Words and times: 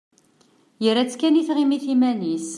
Yerra-tt 0.83 1.15
kan 1.19 1.39
i 1.39 1.43
tɣimit 1.47 1.83
iman-is. 1.93 2.47